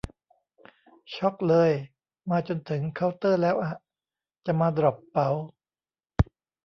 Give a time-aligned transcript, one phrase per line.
[1.15, 1.71] ช็อกเลย
[2.29, 3.73] มาจนถึงเคาน์เตอร์แล้วอะ
[4.45, 5.29] จะมาดรอปเป๋า